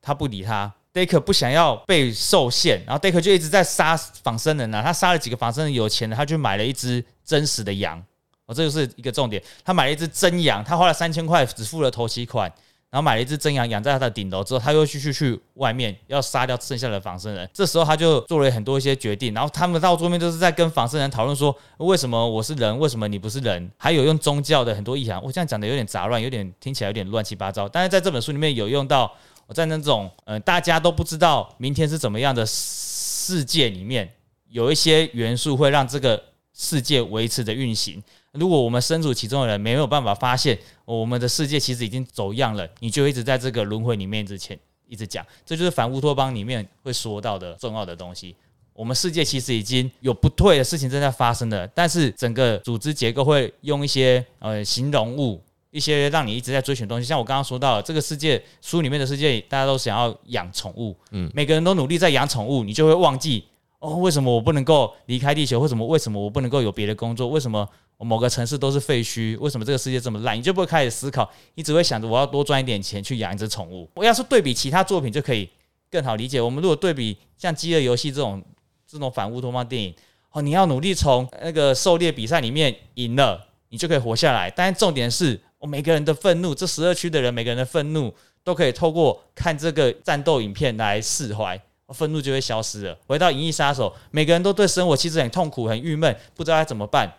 [0.00, 0.72] 他不理他。
[0.94, 8.00] Dake 不想要被受限，然后 Dake 就一直在杀仿生人啊，他杀了几个仿生人，有钱的他去买了一只真实的羊。
[8.46, 9.42] 哦，这就是一个重点。
[9.64, 12.52] 他买了一只真羊，他花了三千块，只付了头期款，
[12.90, 17.48] 然后买了一只真羊养在他的顶楼之后，他又去去去外面要杀掉剩下的仿生人。
[17.54, 23.70] 这时候他就做了很多一些决定，然后他们到桌面都是在跟仿生人讨论说，为什么我是人，为什么你不是人？
[23.76, 25.22] 还有用宗教的很多意涵。
[25.22, 27.68] 我这样讲的有点杂乱，有点听起来有点乱七八糟。
[27.68, 29.14] 但是在这本书里面有用到，
[29.46, 34.12] 我在那种呃大家都不知道明天是怎么样的世界里面，
[34.48, 36.20] 有一些元素会让这个
[36.52, 38.02] 世界维持着运行。
[38.32, 48.36] 如果我们身处其中的人没有办法发现我们的世界其实已经走样了，你就一直在这个轮回里面之前一直讲，这就是反乌托邦里面会说到的重要的东西。
[48.72, 57.06] 我们世界其实已经有不退的事情正在发生的，但是整个组织结构会用一些呃形容物，一些让你一直在追寻的东西。
[57.06, 63.44] 像我刚刚说到的，这个世界书里面的世界，大家都想要养宠物，嗯，每个人都努力在养宠物，你就会忘记
[63.80, 65.58] 哦，为什么我不能够离开地球？
[65.58, 67.28] 为什么为什么我不能够有别的工作？
[67.28, 69.38] 为什么我某个城市都是废墟？
[69.38, 70.36] 为什么这个世界这么烂？
[70.36, 73.88] 你就不会开始思考，你只会想着我要多赚一点钱去养一只宠物。
[73.94, 75.48] 我要是对比其他作品，就可以
[75.90, 76.40] 更好理解。
[76.40, 78.42] 我们如果对比像《饥饿游戏》这种
[78.86, 79.94] 这种反乌托邦电影，
[80.32, 84.50] 哦，你要努力从那个狩猎比赛里面赢了，你就可以活下来。
[84.50, 92.96] 但重点是，我每个人的愤怒，这十二区的人每个人的愤怒，都可以透过看这个战斗影片来释怀，愤怒就会消失了。
[93.06, 97.12] 回到《银翼杀手》，每个人都对生活其实很痛苦、很郁闷，不知道该怎么办。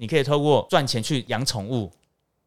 [0.00, 1.92] 你可以透过赚钱去养宠物，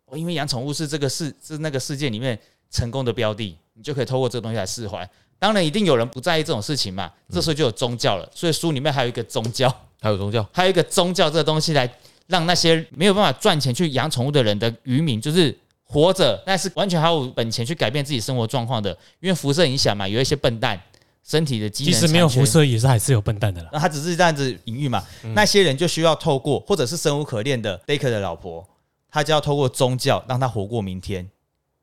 [0.05, 2.37] 哦，因为养宠物是这个世是那个世界里面
[2.71, 5.07] 成功的标的，你就可以透过这个东西来释怀。
[5.37, 8.27] 当然，一定有人不在意这种事情嘛，这时候就有宗教了。
[8.33, 9.69] 所以书里面还有一个宗教，
[10.01, 11.87] 还有宗教，还有一个宗教这个东西来
[12.25, 20.81] 让那些没有办法赚钱去养宠物的人的渔民，就是活着，但是完全还有本钱去改变自己生活状况的，因为辐射影响嘛，有一些笨蛋
[21.23, 23.69] 身体的机能其实没有辐射也是还是有笨蛋的啦。
[23.71, 25.01] 那他只是这样子隐喻嘛，
[25.33, 28.67] 那些人就需要透过，或者是生无可恋的 Daker 的老婆，
[29.09, 31.29] 他就要透过宗教让他活过明天。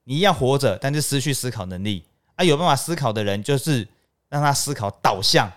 [0.05, 2.44] 你一样活着，但是失去思考能力啊。
[2.44, 3.87] 有办法思考的人，就是
[4.29, 5.50] 让他思考导向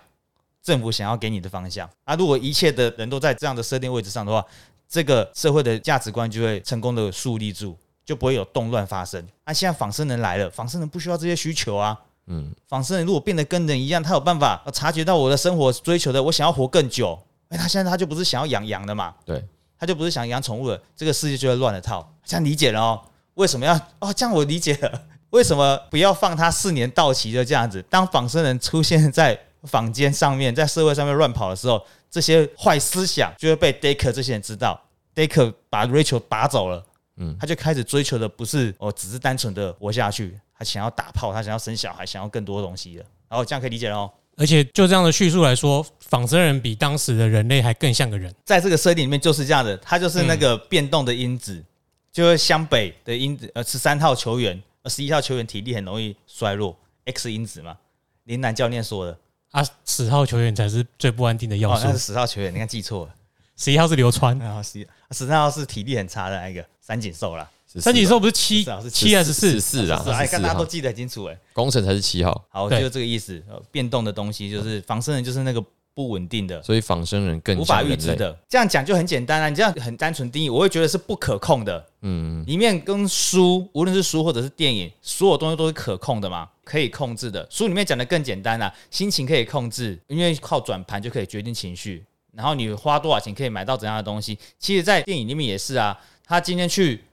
[0.62, 2.14] 政府想要给你的方向啊。
[2.14, 4.44] 如果一切的人都在这样的设定位置上的话，
[4.88, 9.26] 这个社会的价值观就会成功的树立住，就不会有动乱发生。
[9.44, 11.98] 啊，现在仿生人来了，仿生人不需要这些需求啊。
[12.26, 17.18] 嗯，仿生人如果变得跟人一样，他有办法呃察觉到我的生活追求的，我想要活更久。
[17.48, 19.44] 哎，他现在他就不是想要养羊的嘛，对，
[19.78, 22.10] 他就不是想养宠物了，这个世界就会乱了套。
[22.24, 23.00] 这样理解了哦？
[23.34, 24.12] 为什么要哦？
[24.12, 27.82] 这样我理解了，为什么不要放他四年到期就这样子？
[27.90, 34.80] 当仿生人出现在坊间上面，在社会上面乱跑的时候，这些坏思想就会被 Daker 这些人知道。
[35.14, 36.84] Daker 把 Rachel 拔走了，
[37.18, 43.04] 嗯他就开始追求的不是哦，只是单纯的活下去，他想要打炮，他想要生小孩，想要更多东西了。
[43.28, 44.10] 然后这样可以理解了哦。
[44.36, 48.34] 而且就这样的叙述来说，仿生人比当时的人类还更像个人。
[48.44, 51.62] 在这个设定里面就是这样的，他就是那个变动的因子，
[52.10, 57.76] 就是湘北的因子，呃，十三号球员，呃，十一号球员体力很容易衰弱，X 因子嘛，
[58.24, 59.16] 林南教练说的。
[59.52, 63.14] 啊，十号球员才是最不安定的要哦，素那，是十号球员，你看记错了。
[63.56, 67.48] 十一号是流川，然后十十三号是体力很差的那一个三井寿啦，
[67.80, 69.60] 三井寿不是七14号是七还是四？
[69.60, 71.38] 四啦，是哎，十四号看大家都，记得很清楚哎。
[71.52, 73.42] 工程才是七号，好，对就这个意思。
[73.48, 77.82] 呃变动的东西就是仿生人，就是那个不稳定的，所以仿生人更无法。
[77.82, 78.36] 预知的。
[78.48, 81.84] 这样讲就很简单啊，你这样很单纯定义，我会觉得是不可控的。
[82.02, 87.44] 嗯，里面跟书，无论是书或者是电影，所有东西都是可控的嘛，可以控制的。
[87.50, 92.04] 书里面讲的更简单啦、心情可以控制，因为靠转盘就可以决定情绪。
[92.32, 94.38] 然后你花多少钱可以买到怎样的东西？
[94.58, 95.98] 其实，在电影里面也是啊。
[96.26, 97.04] 他今天去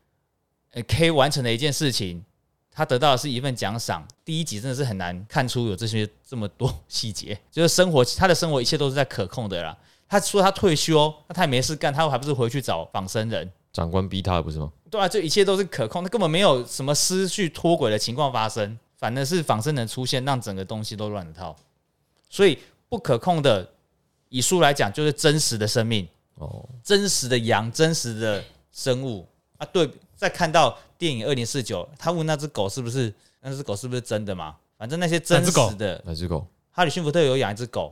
[0.71, 2.23] 呃 K 完成了一件事情，
[2.71, 4.07] 他得到的是一份奖赏。
[4.23, 9.77] 第一集真的是很难看出有这些这么多 细节，就是生活他的生活一切都是在可控的啦。
[10.07, 13.49] 他说他退休，那他也没事干，他还不是回去找仿生人？
[13.71, 14.69] 长官逼他的不是吗？
[14.89, 21.55] 对啊，这一切都是可控，他根本没有什么失去脱轨的情况发生，反而是仿生人出现，让整个东西都乱了套。
[22.29, 22.57] 所以
[22.89, 23.69] 不可控的，
[24.27, 26.05] 以书来讲，就是真实的生命、
[26.35, 29.25] 哦，真实的羊、真实的生物
[29.57, 29.65] 啊。
[29.71, 29.89] 对，
[30.21, 34.55] 再看到电影二零四九，他问那只狗是不是那只狗是不是真的嘛？
[34.77, 37.91] 反正那些真实的，那只狗哈里逊福特有养一只狗，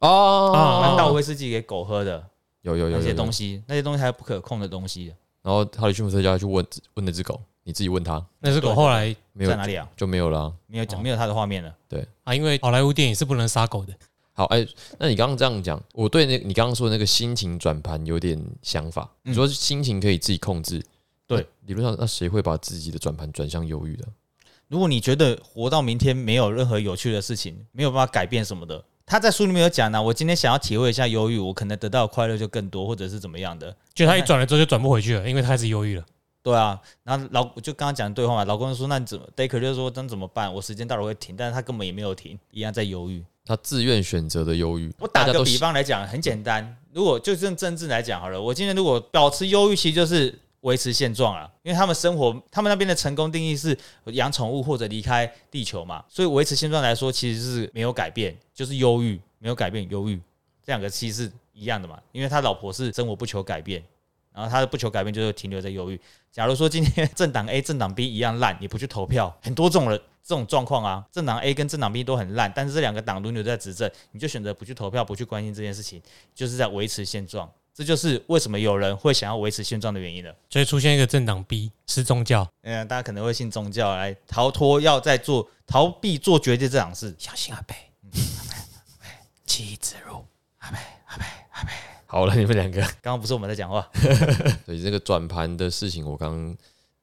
[0.00, 2.22] 哦啊他倒威士忌给狗喝的
[2.60, 3.62] 有有有那些东西。
[3.66, 9.88] 那些东西还有不可控的东西，然后哈里逊福特就要去问问那只狗，你自己问他，那只狗后来没有在哪里啊？
[9.96, 10.52] 就没有了啊。
[10.66, 11.74] 没有讲，没有他的画面了。
[11.88, 13.94] 对啊，因为好莱坞电影是不能杀狗的，
[14.34, 14.66] 好，哎、
[14.98, 19.08] 那你刚刚这样讲，我对那你刚刚说的那个心情转盘有点想法。
[19.24, 20.84] 嗯你说心情可以自己控制，
[21.26, 24.06] 对理论上，那谁会把自己的转盘转向忧郁的？
[24.68, 33.74] 如果你觉得活到明天没有任何有趣的事情，没有办法改变什么的，他在书里面有讲呢、我今天想要体会一下忧郁，我可能得到的快乐就更多，或者是怎么样的。
[33.94, 36.04] 就他一转了之后就转不回去了，因为他开始忧郁了。
[36.42, 40.52] 对啊，然后老就刚刚讲的对话嘛，老公就说那你怎么 Daker 就说那怎么办？
[40.52, 43.24] 我时间到了会停，但是他根本也没有停，一样在忧郁。
[43.44, 44.92] 他自愿选择的忧郁。
[44.98, 53.76] 我打个比方来讲，很简单，如果就用政治来讲好了，我今天如果保持忧郁，其实就是维持现状啊，因为他们生活，他们那边的成功定义是
[54.06, 60.16] 养宠物或者离开地球嘛，所以维持现状来说，其实是没有改变，就是忧郁，没有改变，忧郁，
[60.64, 63.80] 这两个其实是一样的嘛，因为他老婆是生活不求改变，
[64.34, 66.00] 然后他的不求改变就是停留在忧郁。
[66.32, 76.02] 假如说今天 政党 A、政党 B 一样烂，你不去投票，很多种人这种状况啊，政党 A 跟政党 B 都很烂，但是这两个党轮流在执政，你就选择不去投票，不去关心这件事情，
[76.34, 77.48] 就是在维持现状。
[77.76, 80.34] 这就是为什么有人会想要维持现状的原因了。
[80.48, 87.14] 所以出现一个政党 B 是宗教，嗯，大家可能会信宗教来逃脱，要在做逃避做决定这档事。
[87.18, 87.74] 小心阿贝，
[89.44, 90.24] 记忆植入，
[92.06, 93.86] 好了，你们两个，刚刚不是我们在讲话，
[94.64, 96.56] 对这个转盘的事情，我刚刚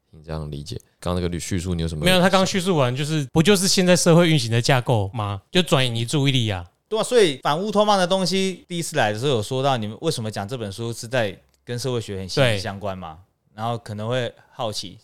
[0.10, 0.76] 你这样理解？
[1.00, 2.04] 刚刚那个叙述，你有什么？
[2.04, 5.44] 没有，他刚刚叙述完就是不就是现在社会运行的架构吗？
[5.52, 6.66] 就转移你注意力啊。
[6.94, 13.18] 对啊，所以反乌托邦的东西第一次来的时候有说到，你们为什么讲这本书是在跟社会学很息息相关嘛？
[13.56, 15.00] 然后可能会好奇，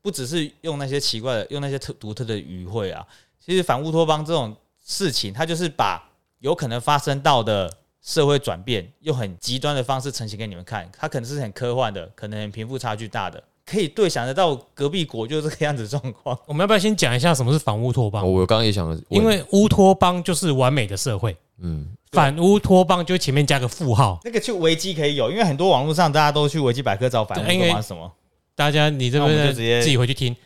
[0.00, 3.06] 不只是用那些奇怪的、用那些特独特的语汇啊，
[3.38, 6.02] 其实反乌托邦这种事情，它就是把
[6.38, 10.90] 有可能发生到的社会转变，用很极端的方式呈现给你们看。
[10.96, 13.42] 它可能是很科幻的，可能贫富差距大的。
[13.66, 16.38] 可以对想得到隔壁国就是这个样子状况。
[16.46, 18.30] 我们要不要先讲一下什么是反乌托邦？
[18.30, 24.20] 我刚刚也想，因为乌托邦就是完美的社会，嗯，反乌托邦就前面加个负号。
[24.22, 28.12] 那个去维基可以有，因为很多网络上大家都去维基百科找反乌托邦什么。
[28.54, 30.36] 大家你这边就直接自己回去听，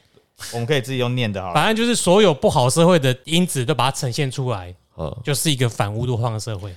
[0.52, 1.52] 我们可以自己用念的好。
[1.52, 4.74] 反正就是所有不好社会的因子都把它呈现出来，
[5.24, 6.72] 就是一个反乌托邦的社会。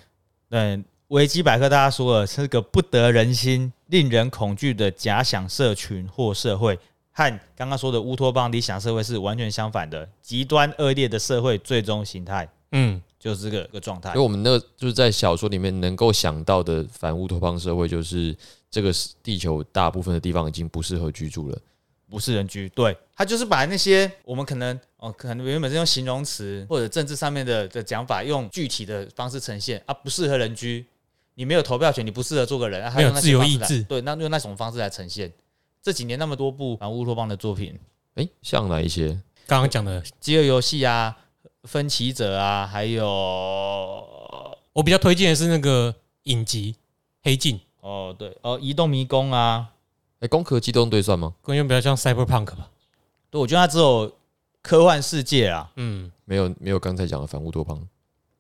[0.50, 0.82] 对。
[1.12, 6.80] 维基百科大家说了是个不得人心、令人恐惧的假想社群或社会，
[7.12, 12.48] 和刚刚说的乌托邦理想社会是完全相反的，极端恶劣的社会最终形态。
[12.72, 14.12] 嗯，就是这个个状态。
[14.12, 18.34] 因为我们那就是在小说里面能够想到的反乌托邦社会，就是
[18.70, 18.90] 这个
[19.22, 21.60] 地球大部分的地方已经不适合居住了，
[22.10, 22.70] 不是人居。
[22.70, 30.86] 对，他就是把那些我们可能哦，可能原本是用形容词或者政治上面的的讲法，用具体的方式呈现啊，不适合人居。
[31.42, 33.82] 你没有投票权，你不适合做个人，没有自由意志。
[33.86, 35.34] 对，那用那种方式来呈现。
[35.82, 37.80] 这几年那么多部反乌托邦的作品，
[38.14, 39.08] 哎，像哪一些？
[39.48, 41.18] 刚刚讲的《饥饿游戏》啊，
[41.68, 43.04] 《分歧者》啊，还有
[44.72, 46.74] 我比较推荐的是那个影集
[47.24, 47.58] 《黑镜》。
[47.80, 49.68] 哦，对，哦，《移动迷宫》啊，
[50.20, 51.34] 哎，《攻壳机动队》算吗？
[51.42, 52.70] 感觉比较像 Cyberpunk 吧？
[53.32, 54.16] 对，我觉得它只有
[54.62, 57.88] 科幻世界啊，嗯，没有没有刚才讲的反乌托邦，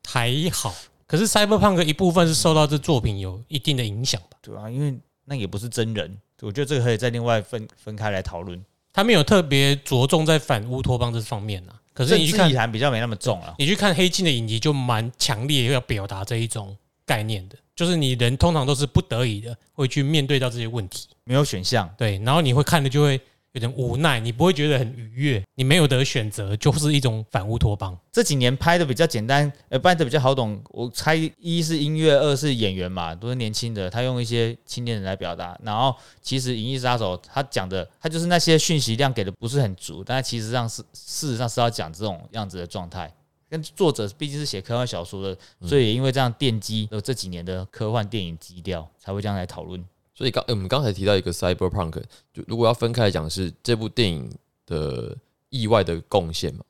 [0.07, 0.71] 还好。
[1.11, 4.37] 可是 Cyberpunk 一部分是受到这作品有一定的影响吧？
[4.41, 8.63] 对啊，因为那也不是真人，我觉得这个可以再另外分分开来讨论。
[8.93, 11.75] 他没有特别着重在反乌托邦这方面啊。
[11.93, 13.53] 可是你去看，比较没那么重啊。
[13.57, 21.93] 你去看黑镜的影集，就蛮强烈要表达这一种概念的，就是你人通常都是不得已的会去面对到这些问题，没有选项。
[21.97, 23.19] 对，然后你会看的就会。
[23.53, 27.97] 有点无奈，你不会觉得很愉悦，你没有得选择，就是一种反乌托邦。
[28.11, 30.61] 这几年拍的比较简单，呃，拍的比较好懂。
[30.69, 35.59] 我猜一是音乐，二是演员嘛，都是年轻的，他用一些青年人来表达。
[35.63, 43.13] 然后其实《银翼杀手》他讲的，他就是那些讯息量给的不是很足，但其实上是事实上是要讲这种样子的状态。
[43.49, 45.37] 跟作者毕竟是写科幻小说的，
[45.67, 49.83] 所以也因为这样奠基了这几年的科幻电影基调，才会这样来讨论。
[50.21, 51.99] 所以刚我们刚才提到一个 cyberpunk，
[52.31, 54.31] 就如果要分开来讲，是这部电影
[54.67, 55.17] 的
[55.49, 56.63] 意外的贡献嘛，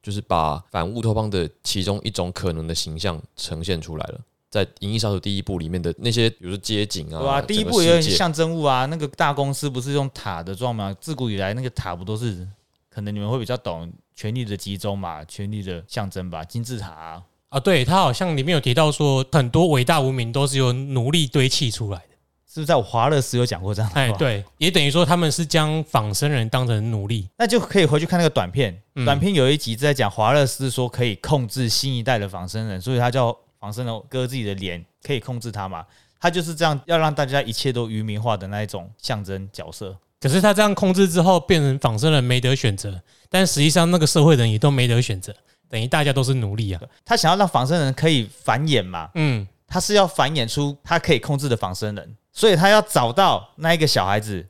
[0.00, 4.20] 就是把反乌托邦的其中一种可能的形象呈现出来了。
[4.48, 10.96] 在《银翼杀手》第一部里面的那些，比如说街景啊，对啊，第一部有点象征物啊，那个大公司不是用塔的状吗？
[11.00, 12.46] 自古以来那个塔不都是？
[12.88, 22.11] 可能你们会比较懂权力的集中嘛，权力的象征吧，金字塔啊，对，它好像里面有提到说，很多伟大文明都是由奴隶堆砌出来的。
[22.52, 23.90] 是不是在华勒斯有讲过这样？
[23.94, 28.78] 哎，对，也等于说他们是将仿生人当成奴隶，那就可以回去看那个短片。
[29.06, 35.82] 短片有一集在讲华勒斯说可以控制新一代的仿生人，所以他叫仿生人割自己的脸，可以控制他嘛？
[36.20, 39.96] 他就是这样要让大家一切都愚民化的那一种象征角色。
[40.20, 45.34] 可是他这样控制之后，变成仿生人没得选择，但实际上那个社会人也都没得选择，
[45.70, 46.80] 等于大家都是奴隶啊。
[47.04, 49.10] 他想要让仿生人可以繁衍嘛？
[49.14, 52.16] 嗯，他是要繁衍出他可以控制的仿生人。
[52.30, 54.46] 所以他要找到那一个小孩子，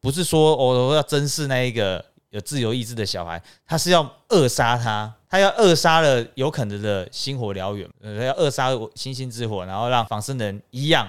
[0.00, 11.06] 不是说我我要珍视那一个有自由意志的小孩，他是要扼杀他，他要扼杀了有可能的星火燎原，呃，要扼杀星星之火，然后让仿生人一样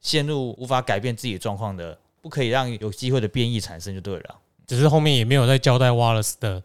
[0.00, 4.36] 陷入无法改变自己状况的，不可以让有机会的变异产生就对了。
[4.66, 6.62] 只是后面也没有再交代 Wallace 的，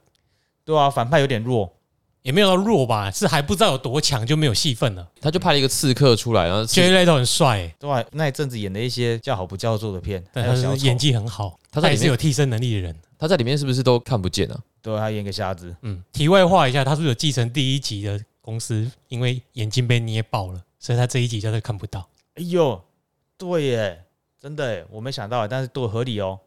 [0.65, 1.73] 对啊，反派有点弱。
[2.21, 5.07] 也没有到弱吧，是还不知道有多强就没有戏份了。
[5.21, 12.95] 他就派了一个刺客出来，然后 J 类都很帅，对，那一阵子演的一些叫好不叫座的片，但他是演技很好，他也是有替身能力的人。
[13.17, 14.57] 他在里面是不是都看不见啊？
[14.81, 15.75] 对，他演个瞎子。
[15.81, 18.89] 嗯，题外话一下，他是不是有继承第一集的公司？
[19.09, 22.07] 因为眼睛被捏爆了，所以他这一集叫做看不到。
[22.35, 22.81] 哎呦，
[23.37, 24.03] 对耶，
[24.39, 26.39] 真的，我没想到，但是都合理哦。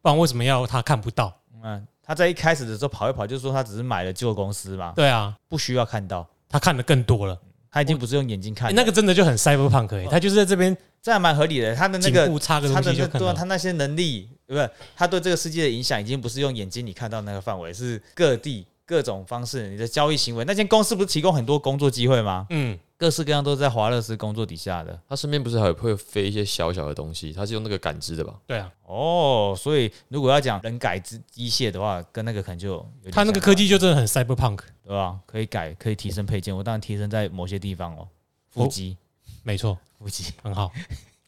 [0.00, 1.38] 不然为什么要他看不到？
[1.62, 1.86] 嗯。
[2.06, 4.92] 他在一开始的时候跑一跑，就是说他只是买了旧公司嘛。
[4.94, 7.36] 对啊，不需要看到，他看的更多了。
[7.68, 11.74] 他已经不是用眼睛看，那个真的就很 cyberpunk，他就是在这边，这样蛮合理的。
[11.74, 22.46] 他的那个他的对他那些能力，不是他对这个世界的影响，已经不是用眼睛你看到那个范围，是各地各种方式，你的交易行为，那间公司不是提供很多工作机会吗？
[22.50, 24.98] 嗯，各式各样都是在华勒斯工作底下的。
[25.08, 27.32] 他身边不是还会飞一些小小的东西？
[27.32, 28.34] 他是用那个感知的吧？
[28.46, 35.18] 对啊，哦，所以如果要讲人改之机械的话，跟那个可能就有点它那个科技就真的很 cyberpunk，对吧？
[35.26, 38.08] 可以改，可以提升配件，我当然提升在某些地方哦，
[38.50, 38.96] 腹肌，
[39.42, 40.32] 没错，腹肌。
[40.42, 40.70] 很好。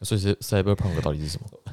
[0.03, 1.73] 所以是 Cyberpunk 到底是什么？